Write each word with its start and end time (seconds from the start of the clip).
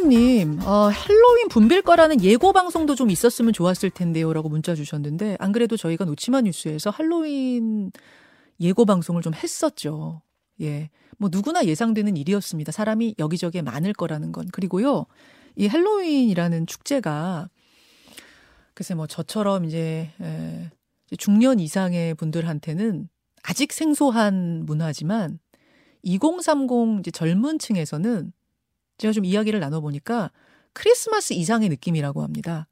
이주원님, 0.00 0.60
어, 0.62 0.88
할로윈 0.88 1.48
분빌 1.48 1.82
거라는 1.82 2.22
예고 2.22 2.52
방송도 2.52 2.94
좀 2.94 3.10
있었으면 3.10 3.52
좋았을 3.52 3.90
텐데요 3.90 4.32
라고 4.32 4.48
문자 4.48 4.74
주셨는데 4.74 5.36
안 5.38 5.52
그래도 5.52 5.76
저희가 5.76 6.04
놓치마 6.04 6.40
뉴스에서 6.42 6.90
할로윈 6.90 7.92
예고 8.60 8.84
방송을 8.86 9.20
좀 9.22 9.34
했었죠. 9.34 10.22
예, 10.62 10.90
뭐 11.18 11.28
누구나 11.30 11.64
예상되는 11.64 12.16
일이었습니다. 12.16 12.72
사람이 12.72 13.16
여기저기에 13.18 13.62
많을 13.62 13.92
거라는 13.92 14.32
건 14.32 14.48
그리고요, 14.52 15.06
이 15.56 15.66
할로윈이라는 15.66 16.66
축제가 16.66 17.50
글쎄 18.74 18.94
뭐 18.94 19.06
저처럼 19.06 19.66
이제 19.66 20.10
에, 20.20 20.70
중년 21.18 21.60
이상의 21.60 22.14
분들한테는 22.14 23.08
아직 23.42 23.72
생소한 23.72 24.64
문화지만 24.64 25.38
2030 26.02 27.00
이제 27.00 27.10
젊은 27.10 27.58
층에서는 27.58 28.32
제가 29.00 29.12
좀 29.12 29.24
이야기를 29.24 29.58
나눠보니까 29.60 30.30
크리스마스 30.72 31.32
이상의 31.32 31.68
느낌이라고 31.68 32.22
합니다. 32.22 32.68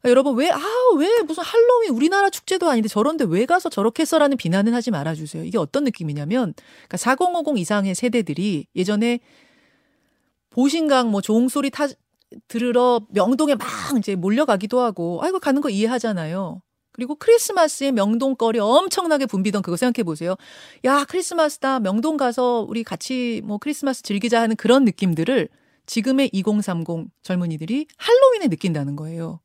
그러니까 0.00 0.10
여러분 0.10 0.36
왜, 0.36 0.50
아, 0.50 0.60
왜 0.98 1.22
무슨 1.22 1.42
할로윈 1.42 1.90
우리나라 1.90 2.30
축제도 2.30 2.68
아닌데 2.68 2.88
저런데 2.88 3.24
왜 3.28 3.46
가서 3.46 3.68
저렇게 3.68 4.04
써라는 4.04 4.36
비난은 4.36 4.74
하지 4.74 4.90
말아주세요. 4.90 5.44
이게 5.44 5.58
어떤 5.58 5.84
느낌이냐면, 5.84 6.54
그러니까 6.54 6.96
4050 6.96 7.58
이상의 7.58 7.94
세대들이 7.94 8.66
예전에 8.74 9.20
보신강 10.50 11.10
뭐 11.10 11.20
종소리 11.20 11.70
타, 11.70 11.86
들으러 12.48 13.06
명동에 13.10 13.54
막 13.54 13.68
이제 13.98 14.14
몰려가기도 14.16 14.80
하고, 14.80 15.20
아이고, 15.22 15.38
가는 15.38 15.60
거 15.60 15.70
이해하잖아요. 15.70 16.62
그리고 16.96 17.14
크리스마스에 17.14 17.92
명동거리 17.92 18.58
엄청나게 18.58 19.26
붐비던 19.26 19.60
그거 19.60 19.76
생각해 19.76 20.02
보세요. 20.02 20.34
야, 20.86 21.04
크리스마스다. 21.06 21.78
명동 21.78 22.16
가서 22.16 22.64
우리 22.66 22.82
같이 22.84 23.42
뭐 23.44 23.58
크리스마스 23.58 24.02
즐기자 24.02 24.40
하는 24.40 24.56
그런 24.56 24.86
느낌들을 24.86 25.48
지금의 25.84 26.30
2030 26.32 27.08
젊은이들이 27.22 27.86
할로윈에 27.98 28.48
느낀다는 28.48 28.96
거예요. 28.96 29.40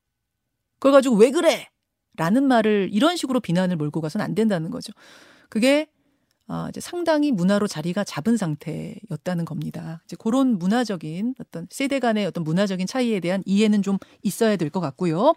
그걸 0.80 0.94
가지고 0.94 1.18
왜 1.18 1.30
그래? 1.32 1.68
라는 2.16 2.46
말을 2.48 2.90
이런 2.94 3.18
식으로 3.18 3.42
비난을 3.42 3.76
몰고 3.76 4.00
가서는 4.00 4.24
안 4.24 4.34
된다는 4.34 4.72
거죠. 4.72 4.94
그게 5.50 5.88
아, 6.48 6.68
이제 6.70 6.80
상당히 6.82 7.32
문화로 7.32 7.68
자리가 7.68 8.06
잡은 8.06 8.38
상태였다는 8.38 9.44
겁니다. 9.46 10.02
이제 10.06 10.16
그런 10.18 10.58
문화적인 10.58 11.36
어떤 11.40 11.68
세대 11.70 12.00
간의 12.00 12.26
어떤 12.26 12.44
문화적인 12.46 12.88
차이에 12.88 13.20
대한 13.20 13.44
이해는 13.46 13.82
좀 13.82 13.98
있어야 14.24 14.56
될 14.56 14.70
것 14.70 14.80
같고요. 14.80 15.34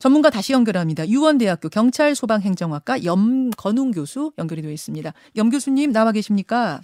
전문가 0.00 0.30
다시 0.30 0.54
연결합니다. 0.54 1.06
유원대학교 1.06 1.68
경찰소방행정학과 1.68 3.04
염건웅 3.04 3.90
교수 3.92 4.32
연결이 4.38 4.62
되어 4.62 4.72
있습니다. 4.72 5.12
염 5.36 5.50
교수님 5.50 5.92
나와 5.92 6.10
계십니까? 6.10 6.80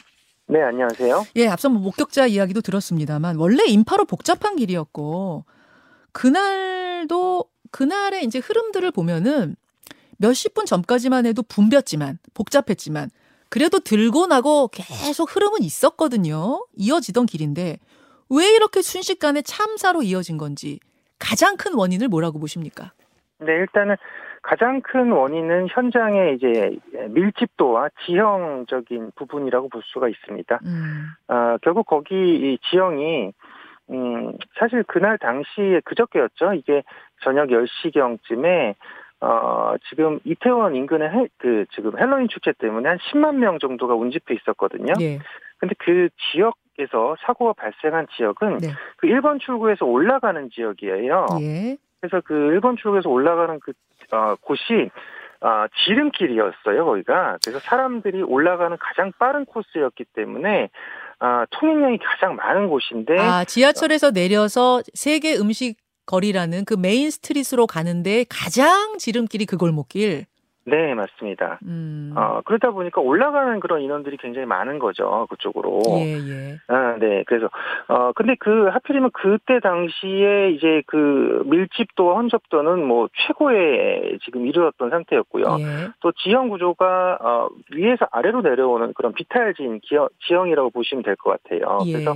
네, 0.49 0.63
안녕하세요. 0.63 1.27
예, 1.37 1.49
앞서 1.49 1.71
뭐 1.71 1.81
목격자 1.81 2.27
이야기도 2.27 2.61
들었습니다만 2.61 3.37
원래 3.37 3.65
인파로 3.65 4.05
복잡한 4.05 4.57
길이었고 4.57 5.47
그날도 6.13 7.47
그날의 7.71 8.27
이제 8.27 8.39
흐름들을 8.39 8.91
보면은 8.91 9.57
몇십 10.19 10.53
분 10.53 10.67
전까지만 10.67 11.25
해도 11.25 11.43
붐볐지만 11.43 12.19
복잡했지만 12.35 13.11
그래도 13.49 13.81
들고 13.81 14.27
나고 14.27 14.69
계속 14.69 15.35
흐름은 15.35 15.63
있었거든요. 15.63 16.67
이어지던 16.77 17.25
길인데 17.25 17.79
왜 18.29 18.55
이렇게 18.55 18.83
순식간에 18.83 19.41
참사로 19.41 20.03
이어진 20.03 20.37
건지 20.37 20.81
가장 21.19 21.57
큰 21.57 21.73
원인을 21.73 22.09
뭐라고 22.09 22.39
보십니까? 22.39 22.93
네, 23.39 23.53
일단은 23.53 23.97
가장 24.43 24.81
큰 24.81 25.13
원인은 25.13 25.69
현장의 25.71 26.37
이제 26.37 26.77
밀집도와 27.11 27.91
지형적인 28.07 29.13
부분이라고 29.17 29.69
볼 29.69 29.83
수가 29.85 30.09
있습니다. 30.09 30.61
음. 30.65 31.07
어, 31.29 31.57
결국 31.63 31.87
거기 31.87 32.15
이 32.15 32.59
지형이 32.71 33.33
음, 33.91 34.33
사실 34.59 34.83
그날 34.85 35.19
당시에 35.19 35.81
그저께였죠. 35.85 36.55
이게 36.55 36.83
저녁 37.23 37.49
10시경쯤에 37.49 38.75
어, 39.21 39.75
지금 39.89 40.19
이태원 40.25 40.75
인근의 40.75 41.09
해, 41.09 41.29
그 41.39 41.65
지금 41.75 41.99
헬로윈 41.99 42.29
축제 42.29 42.53
때문에 42.53 42.89
한 42.89 42.99
10만 42.99 43.37
명 43.37 43.59
정도가 43.59 43.95
운집해 43.95 44.35
있었거든요. 44.35 44.93
예. 45.01 45.19
근데 45.59 45.75
그 45.79 46.09
지역에서 46.33 47.17
사고가 47.21 47.55
발생한 47.55 48.09
지역은 48.17 48.59
네. 48.59 48.69
그 48.99 49.07
1번 49.07 49.41
출구에서 49.41 49.87
올라가는 49.87 50.51
지역이에요. 50.51 51.27
예. 51.41 51.77
그래서 52.01 52.21
그 52.25 52.35
1번 52.35 52.79
출구에서 52.79 53.09
올라가는 53.09 53.59
그 53.61 53.73
어, 54.13 54.37
곳이 54.41 54.91
어, 55.41 55.67
지름길이었어요, 55.85 56.85
거기가. 56.85 57.39
그래서 57.45 57.59
사람들이 57.61 58.23
올라가는 58.23 58.77
가장 58.81 59.13
빠른 59.19 59.45
코스였기 59.45 60.05
때문에 60.15 60.71
어, 61.21 61.45
통행량이 61.51 61.99
가장 61.99 62.37
많은 62.37 62.69
곳인데. 62.69 63.19
아, 63.19 63.45
지하철에서 63.45 64.11
내려서 64.11 64.81
세계 64.95 65.37
음식 65.37 65.77
거리라는 66.07 66.65
그 66.65 66.75
메인 66.75 67.11
스트릿으로 67.11 67.67
가는데 67.67 68.25
가장 68.29 68.97
지름길이 68.99 69.47
그 69.47 69.57
골목길. 69.57 70.27
네, 70.69 70.95
맞습니다. 70.95 71.61
음. 71.65 72.13
어, 72.17 72.41
그러다 72.45 72.73
보니까 72.73 73.01
올라가는 73.01 73.61
그런 73.61 73.83
인원들이 73.83 74.17
굉장히 74.17 74.47
많은 74.49 74.81
거죠, 74.81 75.29
그쪽으로. 75.31 75.81
예, 75.99 76.15
예. 76.19 76.57
아, 76.67 76.97
네. 76.99 77.23
그래서, 77.29 77.49
어, 77.87 78.11
근데 78.17 78.35
그, 78.41 78.67
하필이면 78.67 79.11
그때 79.13 79.61
당시에 79.61 80.51
이제 80.51 80.83
그 80.89 81.45
밀집도와 81.47 82.17
혼접도는 82.17 82.85
뭐 82.85 83.09
최고에 83.15 84.19
지금 84.25 84.45
이르렀던 84.47 84.91
상태였고요. 84.91 85.45
예. 85.61 85.65
또 86.01 86.11
지형 86.11 86.49
구조가, 86.49 87.19
어, 87.21 87.49
위에서 87.73 88.09
아래로 88.11 88.43
내려오는 88.43 88.93
그런 88.95 89.13
비탈진 89.13 89.79
기어, 89.85 90.09
지형이라고 90.27 90.71
보시면 90.71 91.05
될 91.05 91.15
것 91.15 91.41
같아요. 91.45 91.79
예. 91.87 91.93
그래서, 91.93 92.15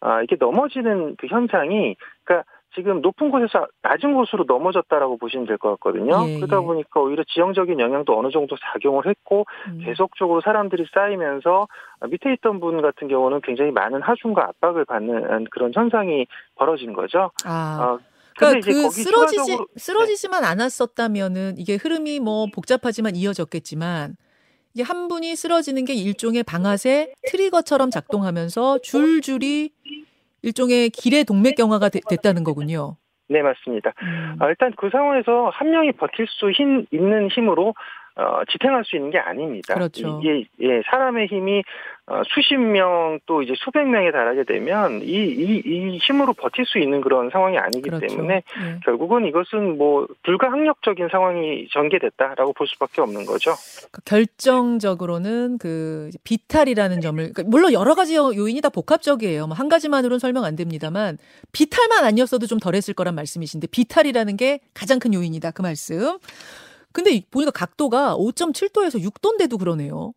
아, 0.00 0.18
이렇게 0.18 0.36
넘어지는 0.38 1.16
그 1.16 1.26
현상이, 1.28 1.96
그러니까 2.24 2.46
지금 2.76 3.00
높은 3.00 3.30
곳에서 3.30 3.66
낮은 3.82 4.14
곳으로 4.14 4.44
넘어졌다라고 4.46 5.16
보시면 5.16 5.46
될 5.46 5.56
것 5.56 5.70
같거든요. 5.70 6.28
예, 6.28 6.36
그러다 6.36 6.58
예. 6.60 6.60
보니까 6.60 7.00
오히려 7.00 7.24
지형적인 7.24 7.80
영향도 7.80 8.16
어느 8.16 8.30
정도 8.30 8.54
작용을 8.72 9.06
했고 9.06 9.46
음. 9.68 9.80
계속적으로 9.82 10.42
사람들이 10.42 10.84
쌓이면서 10.92 11.66
밑에 12.10 12.34
있던 12.34 12.60
분 12.60 12.82
같은 12.82 13.08
경우는 13.08 13.40
굉장히 13.42 13.70
많은 13.70 14.02
하중과 14.02 14.44
압박을 14.44 14.84
받는 14.84 15.46
그런 15.50 15.72
현상이 15.74 16.26
벌어진 16.54 16.92
거죠. 16.92 17.30
아. 17.44 17.78
어, 17.80 17.98
그러니까 18.36 18.66
그 18.66 18.90
쓰러지지 18.90 19.36
추가적으로... 19.36 19.66
쓰러지지만 19.76 20.42
네. 20.42 20.48
않았었다면은 20.48 21.54
이게 21.56 21.76
흐름이 21.76 22.20
뭐 22.20 22.46
복잡하지만 22.54 23.16
이어졌겠지만 23.16 24.16
이게 24.74 24.82
한 24.82 25.08
분이 25.08 25.34
쓰러지는 25.36 25.86
게 25.86 25.94
일종의 25.94 26.42
방아쇠 26.42 27.14
트리거처럼 27.28 27.90
작동하면서 27.90 28.80
줄줄이 28.80 29.70
일종의 30.46 30.90
길의 30.90 31.24
동맥경화가 31.24 31.88
되, 31.88 32.00
됐다는 32.08 32.44
거군요. 32.44 32.96
네, 33.28 33.42
맞습니다. 33.42 33.92
음. 34.02 34.36
아, 34.38 34.48
일단 34.48 34.72
그 34.76 34.88
상황에서 34.90 35.50
한 35.52 35.70
명이 35.70 35.92
버틸 35.92 36.26
수 36.28 36.50
힘, 36.52 36.86
있는 36.92 37.28
힘으로 37.28 37.74
어, 38.16 38.40
지탱할 38.50 38.84
수 38.84 38.96
있는 38.96 39.10
게 39.10 39.18
아닙니다. 39.18 39.74
그렇죠. 39.74 40.20
이게 40.22 40.46
예, 40.60 40.82
사람의 40.90 41.26
힘이 41.28 41.62
어, 42.08 42.22
수십 42.32 42.56
명 42.56 43.18
또 43.26 43.42
이제 43.42 43.52
수백 43.56 43.86
명에 43.88 44.12
달하게 44.12 44.44
되면 44.44 45.02
이, 45.02 45.06
이, 45.06 45.62
이 45.64 45.98
힘으로 45.98 46.32
버틸 46.34 46.64
수 46.66 46.78
있는 46.78 47.00
그런 47.00 47.30
상황이 47.30 47.58
아니기 47.58 47.82
그렇죠. 47.90 48.06
때문에 48.06 48.34
예. 48.36 48.80
결국은 48.84 49.26
이것은 49.26 49.76
뭐 49.78 50.06
불가항력적인 50.22 51.08
상황이 51.10 51.66
전개됐다라고 51.72 52.52
볼 52.52 52.66
수밖에 52.68 53.00
없는 53.00 53.26
거죠. 53.26 53.52
그러니까 53.78 54.00
결정적으로는 54.04 55.58
그 55.58 56.10
비탈이라는 56.24 57.00
점을 57.00 57.16
그러니까 57.32 57.42
물론 57.46 57.72
여러 57.72 57.94
가지 57.94 58.14
요인이 58.16 58.60
다 58.60 58.68
복합적이에요. 58.68 59.46
뭐 59.48 59.56
한 59.56 59.68
가지만으로는 59.70 60.18
설명 60.18 60.44
안 60.44 60.54
됩니다만 60.54 61.16
비탈만 61.52 62.04
아니었어도 62.04 62.46
좀 62.46 62.58
덜했을 62.58 62.92
거란 62.94 63.14
말씀이신데 63.14 63.68
비탈이라는 63.68 64.36
게 64.36 64.60
가장 64.74 64.98
큰 64.98 65.14
요인이다 65.14 65.50
그 65.52 65.62
말씀. 65.62 66.18
근데 66.96 67.20
보니까 67.30 67.50
각도가 67.50 68.16
5.7도에서 68.16 68.98
6도인데도 69.04 69.58
그러네요. 69.58 70.12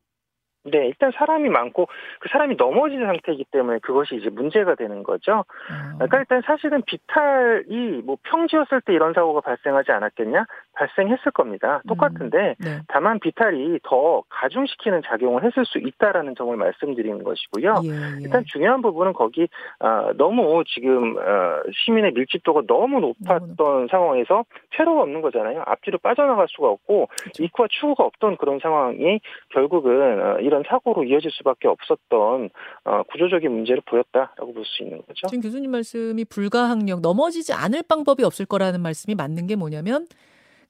네, 0.63 0.87
일단 0.87 1.11
사람이 1.13 1.49
많고 1.49 1.87
그 2.21 2.29
사람이 2.31 2.55
넘어진 2.55 2.99
상태이기 2.99 3.45
때문에 3.51 3.79
그것이 3.79 4.15
이제 4.15 4.29
문제가 4.29 4.75
되는 4.75 5.03
거죠. 5.03 5.43
아. 5.69 5.93
그러니까 5.95 6.19
일단 6.19 6.41
사실은 6.45 6.81
비탈이 6.85 8.01
뭐 8.05 8.17
평지였을 8.23 8.79
때 8.81 8.93
이런 8.93 9.13
사고가 9.13 9.41
발생하지 9.41 9.91
않았겠냐? 9.91 10.45
발생했을 10.79 11.31
겁니다. 11.33 11.81
똑같은데 11.87 12.55
음. 12.61 12.65
네. 12.65 12.79
다만 12.87 13.19
비탈이 13.19 13.79
더 13.83 14.23
가중시키는 14.29 15.01
작용을 15.05 15.43
했을 15.43 15.65
수 15.65 15.77
있다라는 15.77 16.35
점을 16.37 16.55
말씀드리는 16.55 17.21
것이고요. 17.23 17.81
예, 17.83 17.89
예. 17.89 18.21
일단 18.21 18.43
중요한 18.47 18.81
부분은 18.81 19.13
거기 19.13 19.47
어, 19.79 20.11
너무 20.17 20.63
지금 20.67 21.17
어, 21.17 21.61
시민의 21.85 22.13
밀집도가 22.13 22.61
너무 22.67 22.99
높았던 23.01 23.55
너무 23.57 23.87
상황에서 23.91 24.45
퇴로가 24.71 25.01
없는 25.01 25.21
거잖아요. 25.21 25.63
앞뒤로 25.65 25.97
빠져나갈 25.97 26.47
수가 26.49 26.69
없고 26.69 27.07
그렇죠. 27.19 27.43
입구와 27.43 27.67
출구가 27.69 28.05
없던 28.05 28.37
그런 28.37 28.59
상황이 28.61 29.19
결국은 29.49 30.21
어, 30.21 30.39
이런 30.39 30.63
사고로 30.67 31.03
이어질 31.03 31.29
수밖에 31.31 31.67
없었던 31.67 32.49
어, 32.85 33.03
구조적인 33.03 33.51
문제를 33.51 33.81
보였다라고 33.85 34.53
볼 34.53 34.63
수 34.69 34.83
있는 34.83 35.01
거죠. 35.07 35.27
지금 35.27 35.41
교수님 35.41 35.71
말씀이 35.71 36.23
불가항력 36.25 37.01
넘어지지 37.01 37.53
않을 37.53 37.81
방법이 37.87 38.23
없을 38.23 38.45
거라는 38.45 38.81
말씀이 38.81 39.15
맞는 39.15 39.47
게 39.47 39.55
뭐냐면 39.55 40.05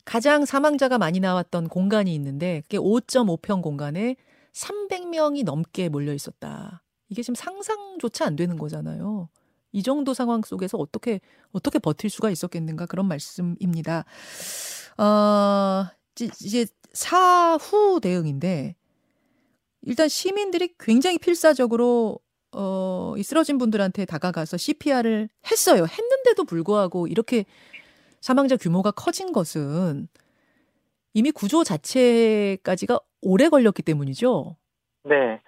가장 0.09 0.43
사망자가 0.43 0.97
많이 0.97 1.19
나왔던 1.19 1.67
공간이 1.67 2.15
있는데 2.15 2.61
그게 2.61 2.79
5.5평 2.79 3.61
공간에 3.61 4.15
300명이 4.53 5.43
넘게 5.43 5.87
몰려 5.89 6.15
있었다. 6.15 6.81
이게 7.09 7.21
지금 7.21 7.35
상상조차 7.35 8.25
안 8.25 8.35
되는 8.35 8.57
거잖아요. 8.57 9.29
이 9.71 9.83
정도 9.83 10.15
상황 10.15 10.41
속에서 10.41 10.79
어떻게 10.79 11.21
어떻게 11.51 11.77
버틸 11.77 12.09
수가 12.09 12.31
있었겠는가 12.31 12.87
그런 12.87 13.07
말씀입니다. 13.07 14.05
어, 14.97 15.85
이제 16.15 16.65
사후 16.91 17.99
대응인데 18.01 18.75
일단 19.83 20.09
시민들이 20.09 20.73
굉장히 20.79 21.19
필사적으로 21.19 22.17
어, 22.53 23.13
이 23.15 23.21
쓰러진 23.21 23.59
분들한테 23.59 24.05
다가가서 24.05 24.57
CPR을 24.57 25.29
했어요. 25.51 25.85
했는데도 25.85 26.45
불구하고 26.45 27.05
이렇게 27.05 27.45
사망자 28.21 28.55
규모가 28.57 28.91
커진 28.91 29.31
것은 29.31 30.07
이미 31.13 31.31
구조 31.31 31.63
자체까지가 31.63 32.99
오래 33.21 33.49
걸렸기 33.49 33.81
때문이죠. 33.81 34.55
네. 35.03 35.41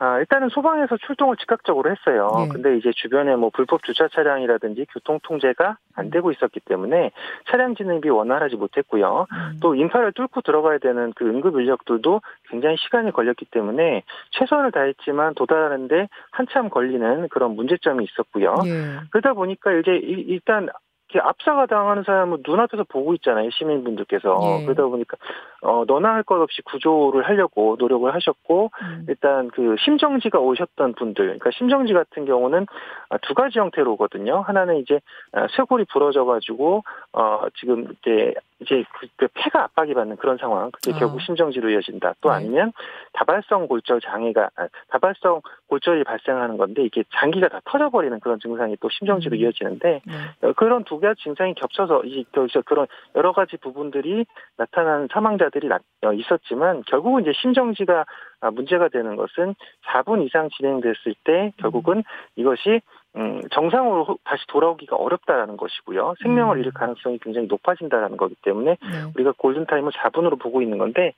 아, 0.00 0.18
일단은 0.20 0.48
소방에서 0.50 0.96
출동을 0.96 1.36
즉각적으로 1.38 1.90
했어요. 1.90 2.30
네. 2.36 2.48
근데 2.52 2.76
이제 2.76 2.92
주변에 2.94 3.34
뭐 3.34 3.50
불법 3.52 3.82
주차 3.82 4.06
차량이라든지 4.06 4.86
교통 4.92 5.18
통제가 5.24 5.78
안 5.96 6.04
음. 6.06 6.10
되고 6.10 6.30
있었기 6.30 6.60
때문에 6.60 7.10
차량 7.50 7.74
진입이 7.74 8.08
원활하지 8.08 8.54
못했고요. 8.56 9.26
음. 9.28 9.58
또 9.60 9.74
인파를 9.74 10.12
뚫고 10.12 10.42
들어가야 10.42 10.78
되는 10.78 11.12
그 11.16 11.24
응급 11.24 11.58
인력들도 11.58 12.20
굉장히 12.48 12.76
시간이 12.78 13.10
걸렸기 13.10 13.46
때문에 13.46 14.04
최선을 14.38 14.70
다했지만 14.70 15.34
도달하는데 15.34 16.08
한참 16.30 16.70
걸리는 16.70 17.28
그런 17.30 17.56
문제점이 17.56 18.04
있었고요. 18.04 18.54
네. 18.64 19.00
그러다 19.10 19.32
보니까 19.32 19.72
이제 19.72 19.90
일단 19.96 20.68
이렇게 21.10 21.26
압사가 21.26 21.66
당하는 21.66 22.02
사람은 22.02 22.42
눈앞에서 22.46 22.84
보고 22.84 23.14
있잖아요 23.14 23.48
시민분들께서 23.50 24.38
예. 24.60 24.64
그러다 24.64 24.84
보니까 24.84 25.16
어 25.62 25.84
너나 25.86 26.14
할 26.14 26.22
것 26.28 26.42
없이 26.42 26.60
구조를 26.62 27.26
하려고 27.26 27.76
노력을 27.78 28.12
하셨고 28.14 28.70
음. 28.82 29.06
일단 29.08 29.48
그 29.48 29.76
심정지가 29.82 30.38
오셨던 30.38 30.94
분들 30.94 31.24
그러니까 31.24 31.50
심정지 31.52 31.94
같은 31.94 32.26
경우는 32.26 32.66
아, 33.08 33.18
두 33.18 33.32
가지 33.32 33.58
형태로 33.58 33.92
오거든요 33.92 34.42
하나는 34.42 34.76
이제 34.76 35.00
아, 35.32 35.46
쇄골이 35.56 35.86
부러져 35.90 36.26
가지고 36.26 36.84
어 37.14 37.46
지금 37.58 37.86
이제 38.02 38.34
이제 38.60 38.84
그 39.16 39.28
폐가 39.34 39.64
압박이 39.64 39.94
받는 39.94 40.16
그런 40.16 40.36
상황 40.36 40.70
그게 40.70 40.92
아. 40.92 40.98
결국 40.98 41.20
심정지로 41.20 41.70
이어진다 41.70 42.14
또 42.20 42.30
네. 42.30 42.36
아니면 42.36 42.72
다발성 43.12 43.68
골절 43.68 44.00
장애가 44.00 44.50
다발성 44.88 45.42
골절이 45.68 46.04
발생하는 46.04 46.56
건데 46.56 46.82
이게 46.82 47.04
장기가 47.14 47.48
다 47.48 47.60
터져버리는 47.64 48.18
그런 48.20 48.40
증상이 48.40 48.76
또 48.80 48.88
심정지로 48.88 49.36
음. 49.36 49.40
이어지는데 49.40 50.00
네. 50.04 50.48
어, 50.48 50.52
그런 50.54 50.84
두 50.84 50.98
가지 50.98 51.22
증상이 51.22 51.54
겹쳐서 51.54 52.02
이 52.04 52.24
그런 52.64 52.86
여러 53.14 53.32
가지 53.32 53.56
부분들이 53.56 54.26
나타나는 54.56 55.08
사망자들이 55.12 55.68
어, 56.04 56.12
있었지만 56.12 56.82
결국은 56.86 57.22
이제 57.22 57.32
심정지가 57.40 58.06
아, 58.40 58.50
문제가 58.50 58.88
되는 58.88 59.16
것은 59.16 59.54
4분 59.86 60.24
이상 60.24 60.48
진행됐을 60.56 61.14
때 61.24 61.52
결국은 61.56 62.04
이것이 62.36 62.80
음, 63.18 63.42
정상으로 63.50 64.18
다시 64.24 64.44
돌아오기가 64.46 64.96
어렵다라는 64.96 65.56
것이고요. 65.56 66.14
생명을 66.22 66.56
음. 66.56 66.60
잃을 66.60 66.72
가능성이 66.72 67.18
굉장히 67.18 67.48
높아진다라는 67.48 68.16
거기 68.16 68.36
때문에 68.42 68.70
네. 68.80 69.12
우리가 69.16 69.32
골든타임을 69.36 69.92
4분으로 69.92 70.38
보고 70.40 70.62
있는 70.62 70.78
건데 70.78 71.12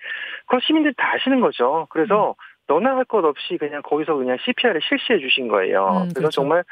그걸 0.46 0.60
시민들이 0.62 0.94
다 0.96 1.12
아시는 1.14 1.40
거죠. 1.40 1.86
그래서 1.90 2.30
음. 2.30 2.34
너나 2.68 2.96
할 2.96 3.04
것 3.04 3.24
없이 3.24 3.58
그냥 3.58 3.82
거기서 3.82 4.14
그냥 4.14 4.38
CPR을 4.44 4.80
실시해 4.82 5.18
주신 5.18 5.48
거예요. 5.48 5.88
음, 5.88 5.98
그래서 6.02 6.14
그렇죠. 6.14 6.30
정말 6.30 6.64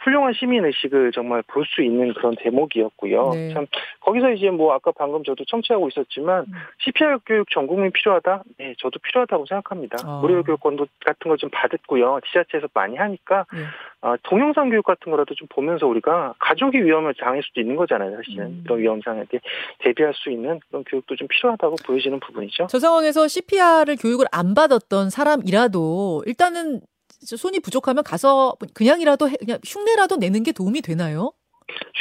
훌륭한 0.00 0.32
시민 0.32 0.64
의식을 0.64 1.12
정말 1.12 1.42
볼 1.46 1.64
수 1.68 1.82
있는 1.82 2.14
그런 2.14 2.34
대목이었고요. 2.36 3.30
네. 3.34 3.52
참 3.52 3.66
거기서 4.00 4.30
이제 4.30 4.48
뭐 4.50 4.72
아까 4.72 4.90
방금 4.92 5.22
저도 5.24 5.44
청취하고 5.44 5.88
있었지만 5.88 6.44
음. 6.48 6.52
CPR 6.78 7.18
교육 7.26 7.50
전 7.50 7.66
국민 7.66 7.92
필요하다. 7.92 8.42
네, 8.58 8.74
저도 8.78 8.98
필요하다고 9.00 9.44
생각합니다. 9.46 9.96
아. 10.04 10.20
무료 10.22 10.42
교육권도 10.42 10.86
같은 11.04 11.28
걸 11.28 11.36
좀 11.38 11.50
받았고요. 11.52 12.20
지자체에서 12.26 12.68
많이 12.74 12.96
하니까 12.96 13.44
네. 13.52 13.60
어, 14.00 14.14
동영상 14.24 14.70
교육 14.70 14.84
같은 14.84 15.10
거라도 15.10 15.34
좀 15.34 15.46
보면서 15.50 15.86
우리가 15.86 16.34
가족이 16.38 16.78
위험을 16.82 17.14
당할 17.14 17.42
수도 17.42 17.60
있는 17.60 17.76
거잖아요. 17.76 18.16
사실은 18.16 18.46
음. 18.46 18.60
그런 18.64 18.78
위험상에게 18.80 19.40
대비할 19.80 20.14
수 20.14 20.30
있는 20.30 20.58
그런 20.68 20.84
교육도 20.84 21.16
좀 21.16 21.28
필요하다고 21.28 21.76
보여지는 21.86 22.18
부분이죠. 22.20 22.66
저 22.70 22.78
상황에서 22.78 23.28
CPR을 23.28 23.96
교육을 24.00 24.26
안 24.32 24.54
받았던 24.54 25.10
사람이라도 25.10 26.22
일단은 26.26 26.80
손이 27.20 27.60
부족하면 27.60 28.04
가서 28.04 28.54
그냥이라도 28.74 29.28
해, 29.28 29.34
그냥 29.38 29.58
흉내라도 29.64 30.16
내는 30.16 30.42
게 30.42 30.52
도움이 30.52 30.82
되나요? 30.82 31.32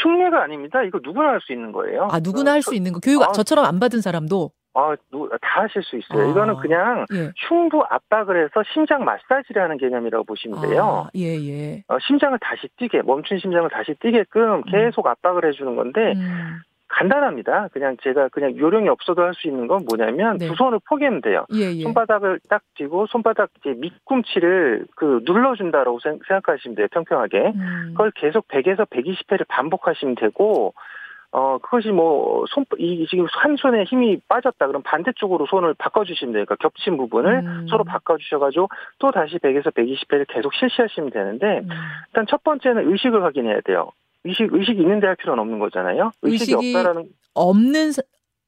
흉내가 0.02 0.44
아닙니다. 0.44 0.82
이거 0.84 1.00
누구나 1.04 1.30
할 1.30 1.42
수 1.42 1.52
있는 1.54 1.72
거예요. 1.72 2.08
아 2.12 2.20
누구나 2.20 2.52
할 2.54 2.62
수 2.62 2.74
있는 2.76 2.94
거. 2.94 3.00
교육 3.00 3.22
아, 3.24 3.32
저처럼 3.32 3.66
안 3.66 3.80
받은 3.80 4.02
사람도. 4.02 4.52
아, 4.80 4.96
다 5.42 5.64
하실 5.64 5.82
수 5.82 5.98
있어요. 5.98 6.28
아, 6.28 6.30
이거는 6.30 6.58
그냥 6.58 7.04
예. 7.12 7.32
흉부 7.50 7.84
압박을 7.90 8.44
해서 8.44 8.62
심장 8.74 9.04
마사지를 9.04 9.60
하는 9.64 9.76
개념이라고 9.80 10.24
보시면 10.24 10.62
돼요. 10.62 11.08
아, 11.08 11.10
예, 11.16 11.34
예. 11.36 11.84
어, 11.88 11.98
심장을 12.06 12.38
다시 12.40 12.68
뛰게, 12.78 13.02
멈춘 13.02 13.40
심장을 13.40 13.68
다시 13.72 13.96
뛰게끔 14.00 14.58
음. 14.58 14.64
계속 14.70 15.08
음. 15.08 15.10
압박을 15.10 15.48
해주는 15.48 15.76
건데, 15.76 16.14
음. 16.16 16.60
간단합니다. 16.88 17.70
그냥 17.70 17.98
제가 18.02 18.30
그냥 18.30 18.58
요령이 18.58 18.90
없어도 18.90 19.22
할 19.22 19.34
수 19.34 19.48
있는 19.48 19.68
건 19.68 19.86
뭐냐면 19.88 20.38
네. 20.38 20.48
두 20.48 20.56
손을 20.56 20.80
포개면 20.88 21.22
돼요. 21.22 21.46
예, 21.54 21.72
예. 21.72 21.84
손바닥을 21.84 22.40
딱 22.50 22.62
쥐고 22.78 23.08
손바닥 23.08 23.50
이제 23.60 23.76
밑꿈치를 23.78 24.88
그 24.96 25.22
눌러준다라고 25.26 26.00
생각하시면 26.00 26.76
돼요. 26.76 26.88
평평하게. 26.92 27.54
음. 27.56 27.90
그걸 27.92 28.12
계속 28.12 28.48
100에서 28.48 28.88
120회를 28.90 29.46
반복하시면 29.48 30.16
되고 30.16 30.74
어, 31.32 31.58
그것이 31.58 31.90
뭐, 31.90 32.46
손, 32.48 32.66
이, 32.78 33.06
지금 33.10 33.28
한 33.30 33.58
손에 33.58 33.84
힘이 33.84 34.20
빠졌다. 34.28 34.66
그럼 34.66 34.82
반대쪽으로 34.84 35.46
손을 35.48 35.74
바꿔주시면 35.78 36.34
돼요. 36.34 36.46
그러니까 36.46 36.56
겹친 36.56 36.96
부분을 36.96 37.44
음. 37.46 37.68
서로 37.70 37.84
바꿔주셔가지고 37.84 38.70
또 39.00 39.12
다시 39.12 39.38
100에서 39.38 39.74
120회를 39.74 40.26
계속 40.30 40.54
실시하시면 40.54 41.12
되는데, 41.12 41.60
음. 41.60 41.70
일단 42.08 42.26
첫 42.30 42.44
번째는 42.44 42.90
의식을 42.92 43.24
확인해야 43.24 43.60
돼요. 43.62 43.92
의식 44.24 44.52
의식이 44.52 44.82
있는데 44.82 45.08
할 45.08 45.16
필요는 45.16 45.42
없는 45.42 45.60
거잖아요. 45.60 46.12
의식이, 46.22 46.54
의식이 46.54 46.76
없다라는 46.76 47.10
없는 47.34 47.92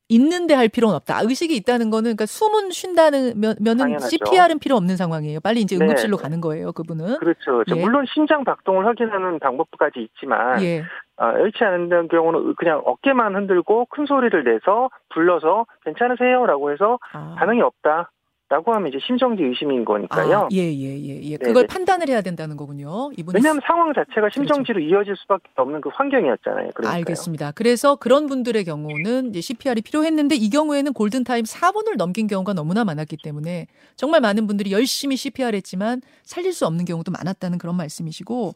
있는데 0.10 0.56
할 0.56 0.68
필요는 0.70 0.96
없다. 0.96 1.22
의식이 1.22 1.56
있다는 1.58 1.92
거는 1.92 2.16
그러니까 2.16 2.26
숨은 2.26 2.72
쉰다는 2.72 3.40
면, 3.40 3.56
면은 3.62 4.00
CPR은 4.00 4.58
필요 4.60 4.76
없는 4.76 4.98
상황이에요. 4.98 5.40
빨리 5.40 5.62
이제 5.62 5.76
응급실로 5.76 6.18
네. 6.18 6.24
가는 6.24 6.42
거예요. 6.42 6.72
그분은. 6.72 7.20
그렇죠. 7.20 7.64
예. 7.68 7.76
물론 7.76 8.06
심장 8.12 8.44
박동을 8.44 8.86
확인하는 8.88 9.40
방법까지 9.40 10.00
있지만 10.00 10.62
예. 10.64 10.84
어, 11.18 11.32
잃지 11.46 11.64
않는 11.64 12.08
경우는 12.08 12.56
그냥 12.56 12.82
어깨만 12.86 13.36
흔들고 13.36 13.86
큰 13.86 14.08
소리를 14.08 14.44
내서 14.44 14.90
불러서 15.10 15.68
괜찮으세요라고 15.86 16.72
해서 16.72 16.98
아. 17.14 17.36
반응이 17.38 17.62
없다. 17.62 18.12
라고 18.50 18.74
하면 18.74 18.88
이제 18.90 18.98
심정지 19.06 19.44
의심인 19.44 19.86
거니까요. 19.86 20.38
아, 20.38 20.48
예, 20.52 20.58
예, 20.58 21.00
예, 21.00 21.22
예. 21.22 21.38
그걸 21.38 21.68
판단을 21.68 22.10
해야 22.10 22.22
된다는 22.22 22.58
거군요. 22.58 23.12
이분 23.16 23.36
왜냐하면 23.36 23.62
상황 23.64 23.94
자체가 23.94 24.22
그렇죠. 24.22 24.34
심정지로 24.34 24.80
그렇죠. 24.80 24.90
이어질 24.90 25.16
수밖에 25.18 25.50
없는 25.56 25.82
그 25.82 25.90
환경이었잖아요. 25.94 26.72
그러니까요. 26.74 26.92
알겠습니다. 26.92 27.52
그래서 27.52 27.96
그런 27.96 28.26
분들의 28.26 28.66
경우는 28.66 29.30
이제 29.30 29.42
CPR이 29.42 29.84
필요했는데 29.84 30.36
이 30.36 30.50
경우에는 30.50 30.94
골든타임 30.94 31.46
4분을 31.46 31.96
넘긴 31.98 32.26
경우가 32.26 32.54
너무나 32.54 32.84
많았기 32.84 33.18
때문에 33.24 33.68
정말 33.96 34.20
많은 34.22 34.48
분들이 34.48 34.72
열심히 34.72 35.16
CPR 35.16 35.56
했지만 35.56 36.02
살릴 36.24 36.52
수 36.52 36.66
없는 36.66 36.86
경우도 36.86 37.12
많았다는 37.12 37.60
그런 37.60 37.78
말씀이시고, 37.78 38.56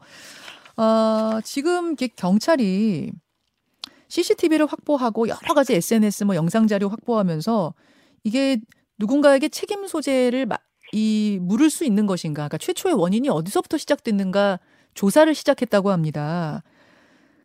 어, 0.76 1.40
지금 1.44 1.94
경찰이 1.94 3.12
CCTV를 4.08 4.66
확보하고 4.66 5.28
여러 5.28 5.54
가지 5.54 5.74
SNS 5.74 6.24
뭐 6.24 6.34
영상 6.34 6.66
자료 6.66 6.88
확보하면서 6.88 7.74
이게 8.24 8.58
누군가에게 9.04 9.48
책임 9.48 9.86
소재를 9.86 10.46
이 10.92 11.38
물을 11.42 11.68
수 11.68 11.84
있는 11.84 12.06
것인가? 12.06 12.42
그러니까 12.42 12.58
최초의 12.58 12.94
원인이 12.94 13.28
어디서부터 13.28 13.76
시작됐는가 13.76 14.58
조사를 14.94 15.32
시작했다고 15.34 15.90
합니다. 15.90 16.62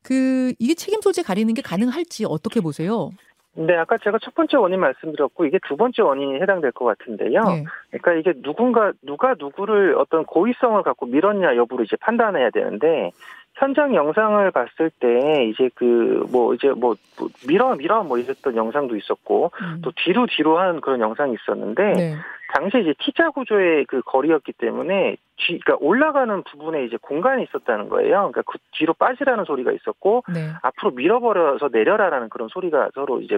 그 0.01 0.53
이게 0.59 0.73
책임 0.73 1.01
소재 1.01 1.21
가리는 1.21 1.53
게 1.53 1.61
가능할지 1.61 2.25
어떻게 2.25 2.61
보세요? 2.61 3.09
네, 3.55 3.75
아까 3.75 3.97
제가 3.97 4.19
첫 4.21 4.33
번째 4.35 4.57
원인 4.57 4.79
말씀드렸고 4.79 5.45
이게 5.45 5.59
두 5.67 5.75
번째 5.75 6.03
원인이 6.03 6.39
해당될 6.41 6.71
것 6.71 6.85
같은데요. 6.85 7.41
네. 7.43 7.65
그러니까 7.89 8.13
이게 8.13 8.41
누군가 8.41 8.93
누가 9.01 9.35
누구를 9.37 9.97
어떤 9.97 10.23
고의성을 10.23 10.81
갖고 10.83 11.07
밀었냐 11.07 11.57
여부를 11.57 11.85
이제 11.85 11.97
판단해야 11.99 12.51
되는데 12.51 13.11
현장 13.59 13.93
영상을 13.93 14.49
봤을 14.51 14.89
때 14.99 15.45
이제 15.45 15.69
그 15.75 16.09
뭐 16.31 16.53
이제 16.53 16.69
뭐, 16.69 16.95
뭐 17.17 17.29
밀어 17.47 17.75
밀어 17.75 18.03
뭐 18.03 18.17
이랬던 18.17 18.55
영상도 18.55 18.95
있었고 18.95 19.51
음. 19.61 19.81
또 19.83 19.91
뒤로 19.95 20.25
뒤로 20.27 20.57
하는 20.59 20.81
그런 20.81 20.99
영상이 20.99 21.33
있었는데 21.33 21.93
네. 21.93 22.15
당시 22.53 22.79
이제 22.79 22.93
T자 22.99 23.29
구조의 23.29 23.85
그 23.85 24.01
거리였기 24.01 24.53
때문에 24.53 25.17
뒤, 25.37 25.59
그러니까 25.59 25.77
올라가는 25.79 26.43
부분에 26.43 26.83
이제 26.85 26.97
공간이 26.99 27.43
있었다는 27.43 27.89
거예요. 27.89 28.31
그러니까 28.31 28.41
그 28.45 28.57
뒤로 28.73 28.93
빠지라는 28.93 29.45
소리가 29.45 29.71
있었고 29.71 30.23
네. 30.33 30.49
앞으로 30.63 30.91
밀어버려서 30.91 31.69
내려라라는 31.71 32.29
그런 32.29 32.49
소리가 32.49 32.89
서로 32.95 33.21
이제 33.21 33.37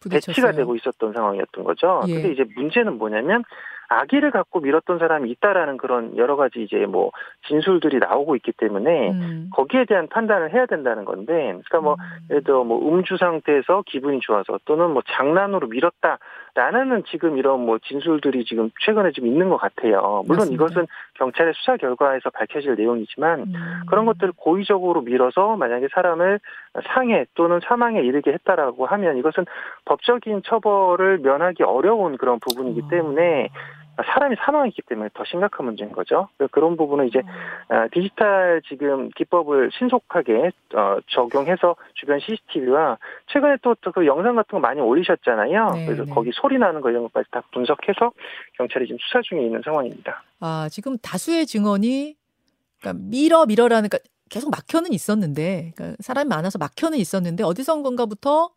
부딪혔어요. 0.00 0.32
배치가 0.32 0.52
되고 0.52 0.76
있었던 0.76 1.12
상황이었던 1.12 1.64
거죠. 1.64 2.02
예. 2.08 2.14
근데 2.14 2.32
이제 2.32 2.44
문제는 2.56 2.98
뭐냐면 2.98 3.42
아기를 3.88 4.30
갖고 4.30 4.60
밀었던 4.60 4.98
사람이 4.98 5.30
있다라는 5.30 5.76
그런 5.76 6.16
여러 6.16 6.36
가지 6.36 6.62
이제 6.62 6.86
뭐 6.86 7.10
진술들이 7.48 7.98
나오고 7.98 8.36
있기 8.36 8.52
때문에 8.52 9.10
음. 9.10 9.50
거기에 9.52 9.84
대한 9.84 10.08
판단을 10.08 10.54
해야 10.54 10.66
된다는 10.66 11.04
건데 11.04 11.32
그러니까 11.32 11.80
뭐 11.80 11.94
음. 11.94 12.26
예를 12.30 12.44
들어 12.44 12.64
뭐 12.64 12.78
음주 12.88 13.16
상태에서 13.18 13.82
기분이 13.86 14.20
좋아서 14.20 14.58
또는 14.64 14.90
뭐 14.90 15.02
장난으로 15.06 15.66
밀었다 15.68 16.18
라는 16.54 17.02
지금 17.10 17.38
이런 17.38 17.64
뭐 17.64 17.78
진술들이 17.78 18.44
지금 18.44 18.70
최근에 18.84 19.12
좀 19.12 19.26
있는 19.26 19.48
것 19.48 19.56
같아요. 19.56 20.22
물론 20.26 20.40
맞습니다. 20.40 20.54
이것은 20.54 20.86
경찰의 21.14 21.54
수사 21.56 21.78
결과에서 21.78 22.28
밝혀질 22.28 22.74
내용이지만 22.74 23.40
음. 23.40 23.54
그런 23.88 24.04
것들을 24.04 24.34
고의적으로 24.36 25.00
밀어서 25.00 25.56
만약에 25.56 25.88
사람을 25.94 26.40
상해 26.92 27.24
또는 27.34 27.60
사망에 27.64 28.00
이르게 28.02 28.32
했다라고 28.32 28.84
하면 28.84 29.16
이것은 29.16 29.46
법적인 29.86 30.42
처벌을 30.44 31.18
면하기 31.18 31.62
어려운 31.62 32.18
그런 32.18 32.38
부분이기 32.38 32.82
어. 32.84 32.88
때문에 32.88 33.48
사람이 33.96 34.36
사망했기 34.38 34.82
때문에 34.82 35.10
더 35.14 35.24
심각한 35.24 35.66
문제인 35.66 35.92
거죠. 35.92 36.28
그런 36.50 36.76
부분은 36.76 37.08
이제 37.08 37.20
음. 37.20 37.88
디지털 37.92 38.62
지금 38.68 39.10
기법을 39.10 39.70
신속하게 39.78 40.50
어, 40.74 40.98
적용해서 41.08 41.76
주변 41.94 42.18
CCTV와 42.18 42.98
최근에 43.28 43.58
또 43.62 43.74
그 43.92 44.06
영상 44.06 44.34
같은 44.34 44.56
거 44.56 44.60
많이 44.60 44.80
올리셨잖아요. 44.80 45.70
네, 45.74 45.86
그래서 45.86 46.04
네. 46.04 46.12
거기 46.12 46.30
소리 46.32 46.58
나는 46.58 46.80
거 46.80 46.90
이런 46.90 47.02
것까지 47.04 47.30
다 47.30 47.42
분석해서 47.52 48.12
경찰이 48.56 48.86
지금 48.86 48.98
수사 49.00 49.20
중에 49.22 49.44
있는 49.44 49.60
상황입니다. 49.64 50.22
아 50.40 50.68
지금 50.70 50.96
다수의 50.98 51.46
증언이 51.46 52.16
그러니까 52.80 53.04
밀어 53.08 53.46
밀어라는 53.46 53.88
그러니까 53.88 53.98
계속 54.30 54.50
막혀는 54.50 54.92
있었는데 54.92 55.72
그러니까 55.76 55.96
사람이 56.00 56.28
많아서 56.28 56.58
막혀는 56.58 56.98
있었는데 56.98 57.44
어디선건가부터 57.44 58.50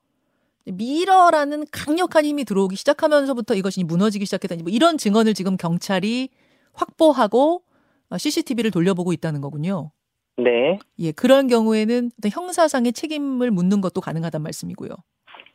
밀어라는 0.65 1.65
강력한 1.72 2.25
힘이 2.25 2.43
들어오기 2.43 2.75
시작하면서부터 2.75 3.55
이것이 3.55 3.84
무너지기 3.84 4.25
시작했다니 4.25 4.63
뭐 4.63 4.72
이런 4.72 4.98
증언을 4.98 5.34
지금 5.34 5.57
경찰이 5.57 6.29
확보하고 6.74 7.63
CCTV를 8.17 8.72
돌려보고 8.72 9.13
있다는 9.13 9.41
거군요. 9.41 9.91
네. 10.38 10.79
예, 11.00 11.12
그런 11.12 11.48
경우에는 11.48 12.12
형사상의 12.29 12.93
책임을 12.93 13.51
묻는 13.51 13.81
것도 13.81 14.01
가능하단 14.01 14.41
말씀이고요. 14.41 14.89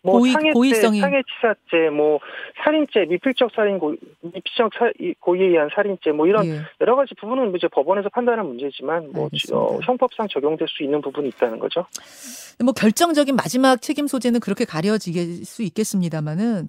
뭐 0.02 0.18
고의, 0.18 0.32
상해죄, 0.32 0.52
고의성이 0.52 1.00
상해치사죄, 1.00 1.90
뭐 1.90 2.20
살인죄, 2.64 3.04
미필적 3.06 3.50
살인 3.54 3.78
고 3.78 3.94
미필적 4.22 4.72
사, 4.78 4.90
고의에 5.20 5.48
의한 5.48 5.68
살인죄, 5.74 6.12
뭐 6.12 6.26
이런 6.26 6.46
예. 6.46 6.60
여러 6.80 6.96
가지 6.96 7.14
부분은 7.14 7.54
이제 7.54 7.68
법원에서 7.68 8.08
판단하는 8.08 8.46
문제지만 8.46 9.12
뭐 9.12 9.28
어, 9.52 9.78
형법상 9.82 10.28
적용될 10.28 10.68
수 10.68 10.82
있는 10.82 11.02
부분이 11.02 11.28
있다는 11.28 11.58
거죠. 11.58 11.84
뭐 12.64 12.72
결정적인 12.72 13.36
마지막 13.36 13.82
책임 13.82 14.06
소재는 14.06 14.40
그렇게 14.40 14.64
가려질 14.64 15.44
수 15.44 15.62
있겠습니다만은 15.62 16.68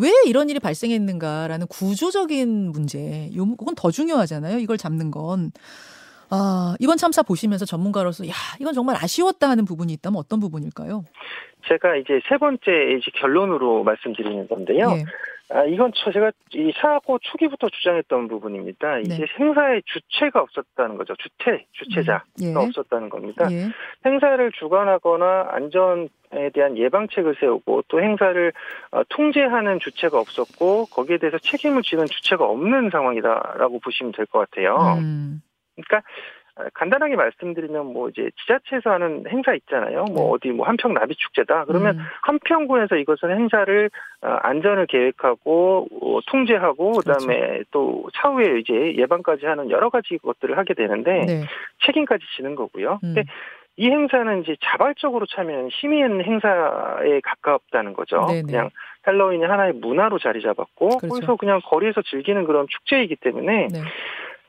왜 0.00 0.10
이런 0.26 0.48
일이 0.48 0.58
발생했는가라는 0.58 1.66
구조적인 1.66 2.72
문제, 2.72 3.30
요건 3.34 3.74
더 3.74 3.90
중요하잖아요. 3.90 4.58
이걸 4.58 4.78
잡는 4.78 5.10
건. 5.10 5.52
아, 6.32 6.76
이번 6.78 6.96
참사 6.96 7.22
보시면서 7.22 7.64
전문가로서 7.64 8.26
야, 8.28 8.32
이건 8.60 8.72
정말 8.72 8.96
아쉬웠다 8.96 9.50
하는 9.50 9.64
부분이 9.64 9.92
있다면 9.94 10.16
어떤 10.16 10.38
부분일까요? 10.38 11.04
제가 11.66 11.96
이제 11.96 12.20
세 12.28 12.36
번째 12.38 12.92
이제 12.98 13.10
결론으로 13.14 13.84
말씀드리는 13.84 14.48
건데요. 14.48 14.86
예. 14.96 15.04
아, 15.52 15.64
이건 15.64 15.90
제가 16.12 16.30
이 16.54 16.72
사고 16.80 17.18
초기부터 17.18 17.68
주장했던 17.70 18.28
부분입니다. 18.28 18.96
네. 18.98 19.00
이제 19.02 19.26
행사의 19.36 19.82
주체가 19.84 20.40
없었다는 20.42 20.96
거죠. 20.96 21.14
주체, 21.16 21.66
주체자가 21.72 22.22
음, 22.40 22.44
예. 22.46 22.54
없었다는 22.54 23.08
겁니다. 23.08 23.48
예. 23.50 23.66
행사를 24.06 24.52
주관하거나 24.52 25.48
안전에 25.50 26.50
대한 26.54 26.78
예방책을 26.78 27.34
세우고 27.40 27.82
또 27.88 28.00
행사를 28.00 28.52
어, 28.92 29.02
통제하는 29.08 29.80
주체가 29.80 30.20
없었고 30.20 30.86
거기에 30.86 31.18
대해서 31.18 31.36
책임을 31.38 31.82
지는 31.82 32.06
주체가 32.06 32.44
없는 32.44 32.90
상황이다라고 32.90 33.80
보시면 33.80 34.12
될 34.12 34.26
것 34.26 34.48
같아요. 34.48 34.76
음. 35.00 35.42
그러니까 35.74 35.96
아, 35.96 36.02
간단하게 36.74 37.16
말씀드리면 37.16 37.86
뭐 37.86 38.08
이제 38.08 38.30
지자체에서 38.40 38.90
하는 38.90 39.24
행사 39.28 39.54
있잖아요. 39.54 40.04
뭐 40.04 40.24
네. 40.24 40.30
어디 40.32 40.48
뭐 40.48 40.66
한평 40.66 40.94
나비 40.94 41.14
축제다. 41.16 41.64
그러면 41.66 41.98
음. 41.98 42.04
한평군에서 42.22 42.96
이것은 42.96 43.30
행사를 43.30 43.90
어, 44.22 44.28
안전을 44.42 44.86
계획하고 44.86 45.88
어, 46.00 46.20
통제하고 46.26 46.92
그다음에 46.92 47.38
그렇죠. 47.38 47.64
또 47.70 48.08
차후에 48.14 48.60
이제 48.60 48.94
예방까지 48.96 49.46
하는 49.46 49.70
여러 49.70 49.90
가지 49.90 50.18
것들을 50.18 50.56
하게 50.58 50.74
되는데 50.74 51.20
네. 51.26 51.44
책임까지 51.86 52.24
지는 52.36 52.54
거고요. 52.54 53.00
음. 53.02 53.14
근데 53.14 53.24
이 53.76 53.88
행사는 53.88 54.42
이제 54.42 54.56
자발적으로 54.62 55.24
참여하는 55.26 55.70
시민 55.72 56.22
행사에 56.22 57.20
가깝다는 57.22 57.94
거죠. 57.94 58.26
네네. 58.28 58.42
그냥 58.42 58.70
헬로윈이 59.06 59.42
하나의 59.44 59.72
문화로 59.74 60.18
자리 60.18 60.42
잡았고 60.42 60.98
그렇죠. 60.98 61.08
거기서 61.08 61.36
그냥 61.36 61.60
거리에서 61.64 62.02
즐기는 62.02 62.44
그런 62.44 62.66
축제이기 62.68 63.16
때문에 63.16 63.68
네. 63.72 63.80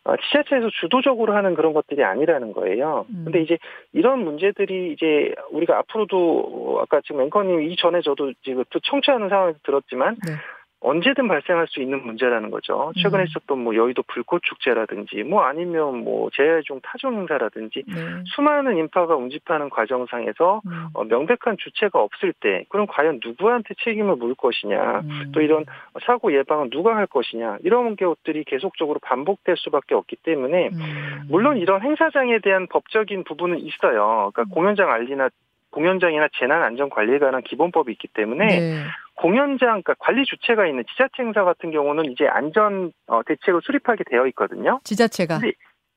어, 0.04 0.16
지자체에서 0.18 0.70
주도적으로 0.80 1.36
하는 1.36 1.54
그런 1.54 1.74
것들이 1.74 2.04
아니라는 2.04 2.54
거예요. 2.54 3.06
음. 3.10 3.22
근데 3.26 3.42
이제 3.42 3.58
이런 3.94 4.24
문제들이 4.24 4.94
이제 4.94 5.34
우리가 5.52 5.78
앞으로도 5.80 6.80
아까 6.82 7.02
지금 7.06 7.22
앵커님 7.22 7.62
이전에 7.62 8.02
저도 8.02 8.34
지금 8.44 8.64
청취하는 8.84 9.30
상황에서 9.30 9.60
들었지만 9.64 10.18
네. 10.26 10.34
언제든 10.82 11.28
발생할 11.28 11.68
수 11.70 11.80
있는 11.80 12.04
문제라는 12.04 12.50
거죠. 12.50 12.92
최근에 13.02 13.24
음. 13.24 13.28
있었던 13.28 13.60
뭐 13.60 13.76
여의도 13.76 14.02
불꽃 14.08 14.42
축제라든지 14.44 15.24
뭐 15.24 15.44
아니면 15.44 16.04
뭐 16.04 16.30
재해중 16.34 16.80
타종 16.82 17.20
행사라든지 17.20 17.84
네. 17.88 17.96
수많은 18.26 18.78
인파가 18.78 19.16
운집하는 19.16 19.70
과정상에서 19.70 20.62
음. 20.66 20.88
어, 20.96 21.04
명백한 21.04 21.58
주체가 21.60 22.00
없을 22.00 22.34
때 22.34 22.66
그럼 22.70 22.88
과연 22.88 23.20
누구한테 23.24 23.76
책임을 23.84 24.16
물 24.16 24.34
것이냐 24.34 25.02
음. 25.02 25.32
또 25.34 25.42
이런 25.42 25.66
사고 26.04 26.34
예방은 26.34 26.72
누가 26.72 26.96
할 26.96 27.06
것이냐 27.06 27.60
이런 27.64 27.96
것들이 27.96 28.44
계속적으로 28.44 29.00
반복될 29.04 29.58
수밖에 29.58 29.94
없기 29.94 30.16
때문에 30.24 30.70
음. 30.70 31.22
물론 31.30 31.58
이런 31.58 31.84
행사장에 31.84 32.40
대한 32.40 32.66
법적인 32.66 33.24
부분은 33.26 33.60
있어요. 33.60 34.32
그러니까 34.34 34.42
음. 34.44 34.50
공연장 34.50 34.90
알리나 34.90 35.30
공연장이나 35.72 36.28
재난 36.38 36.64
안전 36.64 36.90
관리에 36.90 37.18
관한 37.20 37.42
기본법이 37.42 37.92
있기 37.94 38.10
때문에 38.10 38.46
네. 38.48 38.84
공연장 39.22 39.84
그러니까 39.84 39.94
관리 40.00 40.26
주체가 40.26 40.66
있는 40.66 40.84
지자체 40.90 41.22
행사 41.22 41.44
같은 41.44 41.70
경우는 41.70 42.06
이제 42.12 42.28
안전 42.28 42.92
어, 43.08 43.22
대책을 43.24 43.62
수립하게 43.64 44.04
되어 44.10 44.26
있거든요. 44.28 44.80
지자체가 44.84 45.40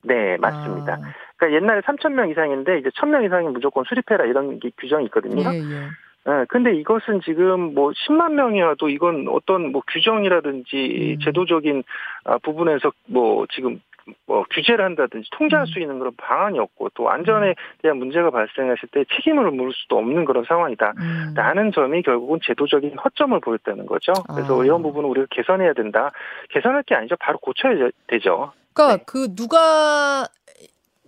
네, 0.03 0.37
맞습니다. 0.37 0.93
아. 0.93 1.15
그러니까 1.37 1.57
옛날에 1.57 1.81
3천 1.81 2.13
명 2.13 2.29
이상인데 2.29 2.79
이제 2.79 2.91
1,000명 2.91 3.25
이상이 3.25 3.49
무조건 3.49 3.85
수립해라 3.89 4.27
이런 4.27 4.61
게 4.61 4.71
규정이 4.79 5.07
있거든요. 5.07 5.51
예, 5.55 5.57
예. 5.57 5.89
네, 6.27 6.45
근데 6.49 6.75
이것은 6.75 7.23
지금 7.25 7.75
뭐 7.75 7.93
10만 7.93 8.33
명이어도 8.33 8.91
이건 8.91 9.27
어떤 9.29 9.73
뭐 9.73 9.83
규정이라든지 9.91 11.17
음. 11.17 11.25
제도적인 11.25 11.83
아, 12.25 12.39
부분에서 12.39 12.93
뭐 13.09 13.47
지금 13.55 13.81
뭐 14.27 14.45
규제를 14.51 14.85
한다든지 14.85 15.29
통제할 15.33 15.65
음. 15.65 15.67
수 15.67 15.81
있는 15.81 15.99
그런 15.99 16.15
방안이 16.17 16.59
없고 16.59 16.91
또 16.95 17.11
안전에 17.11 17.49
음. 17.49 17.55
대한 17.83 17.99
문제가 17.99 18.31
발생했을 18.31 18.89
때 18.91 19.05
책임을 19.17 19.51
물을 19.51 19.73
수도 19.73 19.99
없는 19.99 20.25
그런 20.25 20.45
상황이다라는 20.45 21.67
음. 21.67 21.73
점이 21.73 22.03
결국은 22.03 22.41
제도적인 22.43 22.97
허점을 22.99 23.39
보였다는 23.41 23.87
거죠. 23.87 24.13
그래서 24.33 24.61
아. 24.61 24.65
이런 24.65 24.83
부분은 24.83 25.09
우리가 25.09 25.27
개선해야 25.31 25.73
된다. 25.75 26.13
개선할 26.51 26.83
게 26.85 26.95
아니죠. 26.95 27.17
바로 27.17 27.39
고쳐야 27.39 27.91
되죠. 28.07 28.53
그러니까 28.73 28.99
네. 28.99 29.05
그 29.07 29.35
누가 29.35 30.27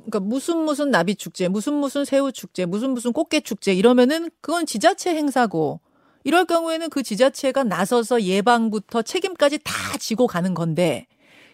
그러니까 0.06 0.20
무슨 0.20 0.58
무슨 0.58 0.90
나비 0.90 1.16
축제, 1.16 1.48
무슨 1.48 1.74
무슨 1.74 2.04
새우 2.04 2.30
축제, 2.30 2.64
무슨 2.64 2.90
무슨 2.90 3.12
꽃게 3.12 3.40
축제 3.40 3.72
이러면은 3.72 4.30
그건 4.40 4.64
지자체 4.64 5.14
행사고 5.14 5.80
이럴 6.24 6.44
경우에는 6.44 6.90
그 6.90 7.02
지자체가 7.02 7.64
나서서 7.64 8.22
예방부터 8.22 9.02
책임까지 9.02 9.58
다 9.64 9.72
지고 9.98 10.26
가는 10.26 10.54
건데 10.54 11.06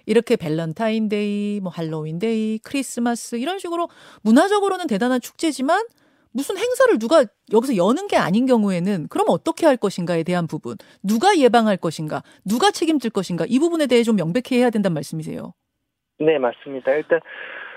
이렇게 0.06 0.36
밸런타인데이, 0.36 1.60
뭐 1.60 1.70
할로윈데이, 1.70 2.58
크리스마스 2.58 3.36
이런 3.36 3.58
식으로 3.58 3.88
문화적으로는 4.22 4.86
대단한 4.86 5.20
축제지만 5.20 5.84
무슨 6.32 6.56
행사를 6.56 6.98
누가 6.98 7.24
여기서 7.52 7.76
여는 7.76 8.08
게 8.08 8.16
아닌 8.16 8.46
경우에는 8.46 9.08
그럼 9.08 9.26
어떻게 9.28 9.66
할 9.66 9.76
것인가에 9.76 10.22
대한 10.22 10.46
부분, 10.46 10.76
누가 11.02 11.36
예방할 11.36 11.76
것인가, 11.76 12.22
누가 12.44 12.70
책임질 12.70 13.10
것인가 13.10 13.44
이 13.48 13.58
부분에 13.58 13.86
대해 13.86 14.02
좀 14.02 14.16
명백히 14.16 14.56
해야 14.56 14.70
된다는 14.70 14.94
말씀이세요. 14.94 15.52
네, 16.18 16.38
맞습니다. 16.38 16.92
일단 16.92 17.20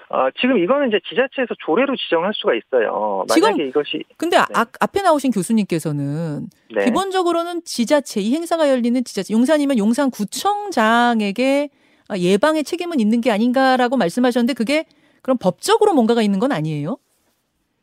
어, 0.09 0.29
지금 0.39 0.59
이거는 0.59 0.89
이제 0.89 0.99
지자체에서 1.09 1.55
조례로 1.65 1.95
지정할 1.95 2.31
수가 2.35 2.53
있어요. 2.53 3.25
만약에 3.27 3.53
지금, 3.53 3.67
이것이 3.69 4.03
근데 4.17 4.37
네. 4.37 4.43
아, 4.53 4.65
앞에 4.79 5.01
나오신 5.01 5.31
교수님께서는 5.31 6.47
네. 6.73 6.85
기본적으로는 6.85 7.63
지자체 7.65 8.21
이 8.21 8.33
행사가 8.33 8.69
열리는 8.69 9.03
지자체 9.03 9.33
용산이면 9.33 9.79
용산구청장에게 9.79 11.69
아, 11.71 11.84
예방의 12.15 12.63
책임은 12.63 12.99
있는 12.99 13.21
게 13.21 13.31
아닌가라고 13.31 13.97
말씀하셨는데 13.97 14.53
그게 14.53 14.85
그럼 15.21 15.37
법적으로 15.37 15.93
뭔가가 15.93 16.21
있는 16.21 16.39
건 16.39 16.51
아니에요? 16.51 16.97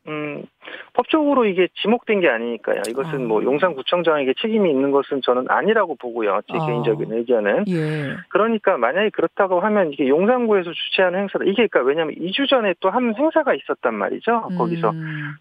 음, 0.07 0.45
법적으로 0.93 1.47
이게 1.47 1.69
지목된 1.83 2.21
게 2.21 2.29
아니니까요. 2.29 2.83
이것은 2.89 3.15
아. 3.25 3.27
뭐 3.27 3.43
용산구청장에게 3.43 4.35
책임이 4.41 4.71
있는 4.71 4.91
것은 4.93 5.23
저는 5.23 5.47
아니라고 5.49 5.97
보고요. 5.97 6.41
제 6.51 6.57
아. 6.57 6.67
개인적인 6.67 7.13
의견은. 7.13 7.65
예. 7.69 8.17
그러니까 8.29 8.77
만약에 8.77 9.11
그렇다고 9.11 9.61
하면 9.61 9.93
이게 9.93 10.09
용산구에서 10.09 10.71
주최하는 10.73 11.21
행사다. 11.21 11.45
이게 11.47 11.67
그러니까 11.67 11.83
왜냐하면 11.83 12.15
2주 12.15 12.49
전에 12.49 12.75
또 12.81 12.93
한 12.93 13.15
행사가 13.17 13.55
있었단 13.55 13.95
말이죠. 13.95 14.49
음. 14.51 14.59
거기서 14.59 14.93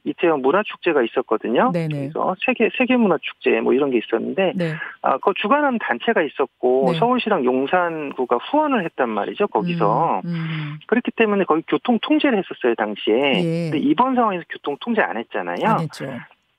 이태원 0.06 0.42
문화축제가 0.42 1.04
있었거든요. 1.04 1.72
네네. 1.74 1.88
그래서 1.90 2.36
세계 2.46 2.70
세계 2.78 2.96
문화축제 2.96 3.60
뭐 3.62 3.74
이런 3.74 3.92
게 3.92 3.98
있었는데 3.98 4.54
네. 4.56 4.74
아, 5.02 5.18
그 5.18 5.34
주관하는 5.36 5.78
단체가 5.80 6.22
있었고 6.22 6.92
네. 6.94 7.00
서울시랑 7.00 7.44
용산구가 7.44 8.38
후원을 8.38 8.86
했단 8.86 9.10
말이죠. 9.10 9.48
거기서 9.48 10.22
음. 10.26 10.30
음. 10.30 10.80
그렇기 10.88 11.12
때문에 11.12 11.44
거기 11.44 11.62
교통 11.68 12.00
통제를 12.02 12.38
했었어요 12.40 12.76
당시에. 12.76 13.44
예. 13.44 13.70
근데 13.70 13.80
이번 13.80 14.16
상황에서 14.16 14.44
교통 14.50 14.78
통제 14.80 15.02
안 15.02 15.18
했잖아요. 15.22 15.66
안 15.66 15.80
했죠. 15.82 16.06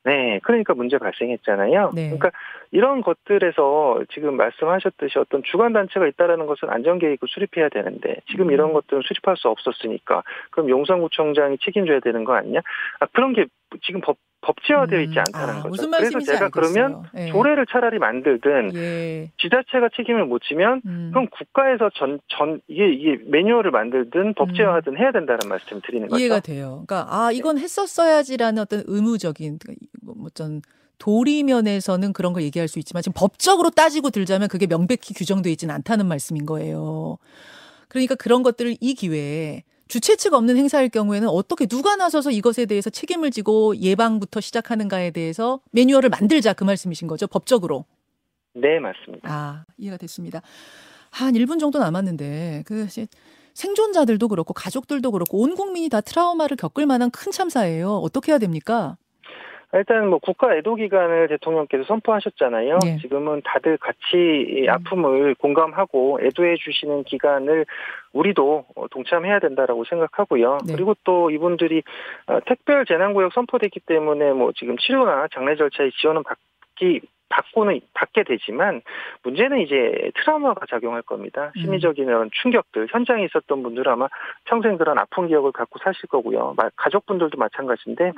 네, 0.04 0.40
그러니까 0.42 0.74
문제 0.74 0.98
발생했잖아요. 0.98 1.92
네. 1.94 2.06
그러니까 2.06 2.32
이런 2.72 3.02
것들에서 3.02 4.00
지금 4.12 4.36
말씀하셨듯이 4.36 5.18
어떤 5.18 5.42
주관 5.44 5.72
단체가 5.72 6.08
있다라는 6.08 6.46
것은 6.46 6.70
안전 6.70 6.98
계획을 6.98 7.28
수립해야 7.28 7.68
되는데 7.68 8.16
지금 8.28 8.48
음. 8.48 8.50
이런 8.50 8.72
것들은 8.72 9.02
수립할 9.04 9.36
수 9.36 9.48
없었으니까 9.48 10.24
그럼 10.50 10.70
용산구청장이 10.70 11.58
책임져야 11.58 12.00
되는 12.00 12.24
거 12.24 12.34
아니냐? 12.34 12.60
아, 12.98 13.06
그런 13.12 13.32
게 13.32 13.46
지금 13.82 14.00
법 14.00 14.16
법제화되어 14.42 15.00
있지 15.02 15.18
음. 15.18 15.24
않다는 15.26 15.54
아, 15.54 15.62
거죠. 15.62 15.90
그래서 15.90 16.20
제가 16.20 16.44
알겠어요. 16.44 16.50
그러면 16.50 17.04
예. 17.16 17.28
조례를 17.28 17.66
차라리 17.70 17.98
만들든 17.98 18.74
예. 18.74 19.30
지자체가 19.40 19.90
책임을 19.96 20.26
못 20.26 20.42
지면 20.42 20.82
음. 20.84 21.10
그럼 21.12 21.28
국가에서 21.30 21.90
전, 21.94 22.20
전 22.28 22.60
이게 22.68 22.92
이게 22.92 23.18
매뉴얼을 23.24 23.70
만들든 23.70 24.34
법제화하든 24.34 24.94
음. 24.94 24.98
해야 24.98 25.12
된다는 25.12 25.40
말씀 25.48 25.80
드리는 25.80 26.08
거죠. 26.08 26.20
이해가 26.20 26.40
돼요. 26.40 26.84
그러니까 26.86 27.06
아 27.08 27.30
이건 27.32 27.58
했었어야지라는 27.58 28.60
어떤 28.60 28.82
의무적인 28.86 29.58
그러니까 29.58 29.86
뭐전 30.02 30.62
도리면에서는 30.98 32.12
그런 32.12 32.32
걸 32.32 32.42
얘기할 32.44 32.68
수 32.68 32.78
있지만 32.78 33.02
지금 33.02 33.14
법적으로 33.16 33.70
따지고 33.70 34.10
들자면 34.10 34.48
그게 34.48 34.66
명백히 34.66 35.14
규정되어 35.14 35.50
있지는 35.52 35.74
않다는 35.74 36.06
말씀인 36.06 36.46
거예요. 36.46 37.18
그러니까 37.88 38.14
그런 38.14 38.42
것들을 38.42 38.76
이 38.80 38.94
기회에 38.94 39.64
주최 39.92 40.16
측 40.16 40.32
없는 40.32 40.56
행사일 40.56 40.88
경우에는 40.88 41.28
어떻게 41.28 41.66
누가 41.66 41.96
나서서 41.96 42.30
이것에 42.30 42.64
대해서 42.64 42.88
책임을 42.88 43.30
지고 43.30 43.76
예방부터 43.76 44.40
시작하는가에 44.40 45.10
대해서 45.10 45.60
매뉴얼을 45.72 46.08
만들자 46.08 46.54
그 46.54 46.64
말씀이신 46.64 47.08
거죠 47.08 47.26
법적으로. 47.26 47.84
네 48.54 48.78
맞습니다. 48.78 49.28
아 49.30 49.64
이해가 49.76 49.98
됐습니다. 49.98 50.40
한 51.10 51.34
1분 51.34 51.60
정도 51.60 51.78
남았는데 51.78 52.62
그 52.64 52.86
생존자들도 53.52 54.28
그렇고 54.28 54.54
가족들도 54.54 55.10
그렇고 55.10 55.42
온 55.42 55.54
국민이 55.56 55.90
다 55.90 56.00
트라우마를 56.00 56.56
겪을 56.56 56.86
만한 56.86 57.10
큰 57.10 57.30
참사예요. 57.30 57.96
어떻게 57.96 58.32
해야 58.32 58.38
됩니까? 58.38 58.96
일단 59.74 60.08
뭐 60.08 60.18
국가 60.18 60.54
애도 60.54 60.74
기간을 60.74 61.28
대통령께서 61.28 61.84
선포하셨잖아요. 61.84 62.78
네. 62.84 62.98
지금은 62.98 63.40
다들 63.44 63.78
같이 63.78 64.66
음. 64.66 64.68
아픔을 64.68 65.34
공감하고 65.36 66.20
애도해 66.22 66.56
주시는 66.56 67.04
기간을 67.04 67.64
우리도 68.12 68.66
동참해야 68.90 69.38
된다라고 69.38 69.84
생각하고요. 69.84 70.58
네. 70.66 70.74
그리고 70.74 70.94
또 71.04 71.30
이분들이 71.30 71.82
어, 72.26 72.40
특별 72.46 72.84
재난구역 72.84 73.32
선포됐기 73.32 73.80
때문에 73.80 74.32
뭐 74.32 74.52
지금 74.54 74.76
치료나 74.76 75.28
장례 75.32 75.56
절차에 75.56 75.90
지원은 76.00 76.22
받기 76.22 77.00
받고는 77.32 77.80
받게 77.94 78.24
되지만 78.24 78.82
문제는 79.22 79.60
이제 79.60 80.10
트라우마가 80.16 80.66
작용할 80.68 81.00
겁니다. 81.00 81.50
음. 81.56 81.62
심리적인 81.62 82.04
이런 82.04 82.28
충격들 82.42 82.88
현장에 82.90 83.24
있었던 83.24 83.62
분들은 83.62 83.90
아마 83.90 84.08
평생 84.44 84.76
그런 84.76 84.98
아픈 84.98 85.28
기억을 85.28 85.50
갖고 85.52 85.78
사실 85.82 86.06
거고요. 86.08 86.54
가족분들도 86.76 87.38
마찬가지인데 87.38 88.12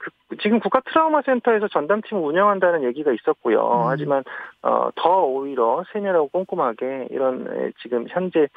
그, 0.00 0.10
지금 0.42 0.60
국가 0.60 0.80
트라우마 0.80 1.20
센터에서 1.22 1.68
전담팀을 1.68 2.22
운영한다는 2.22 2.84
얘기가 2.84 3.12
있었고요. 3.12 3.60
음. 3.60 3.88
하지만 3.88 4.24
어, 4.62 4.88
더 4.96 5.22
오히려 5.24 5.84
세밀하고 5.92 6.28
꼼꼼하게 6.28 7.08
이런 7.10 7.72
지금 7.82 8.06
현재 8.08 8.48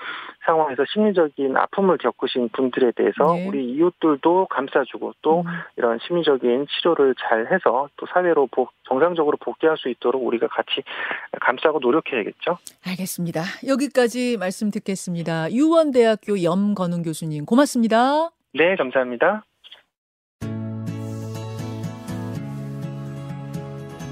상황에서 0.45 0.83
심리적인 0.91 1.55
아픔을 1.57 1.97
겪으신 1.97 2.49
분들에 2.49 2.91
대해서 2.91 3.33
네. 3.33 3.47
우리 3.47 3.65
이웃들도 3.73 4.47
감싸주고 4.49 5.13
또 5.21 5.41
음. 5.41 5.45
이런 5.75 5.99
심리적인 6.07 6.67
치료를 6.67 7.15
잘 7.19 7.51
해서 7.51 7.89
또 7.97 8.05
사회로 8.05 8.47
복, 8.51 8.71
정상적으로 8.83 9.37
복귀할 9.37 9.77
수 9.77 9.89
있도록 9.89 10.25
우리가 10.25 10.47
같이 10.47 10.83
감싸고 11.41 11.79
노력해야겠죠. 11.79 12.57
알겠습니다. 12.87 13.41
여기까지 13.67 14.37
말씀 14.37 14.71
듣겠습니다. 14.71 15.51
유원대학교 15.51 16.41
염건웅 16.41 17.03
교수님 17.03 17.45
고맙습니다. 17.45 18.29
네, 18.53 18.75
감사합니다. 18.75 19.43